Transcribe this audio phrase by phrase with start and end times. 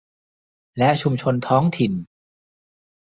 [0.77, 1.93] และชุมชนท้องถิ่น